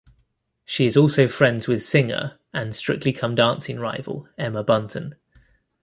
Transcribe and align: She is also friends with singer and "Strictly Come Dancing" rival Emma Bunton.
She 0.65 0.87
is 0.87 0.97
also 0.97 1.27
friends 1.27 1.67
with 1.67 1.85
singer 1.85 2.39
and 2.55 2.75
"Strictly 2.75 3.13
Come 3.13 3.35
Dancing" 3.35 3.79
rival 3.79 4.27
Emma 4.35 4.63
Bunton. 4.63 5.13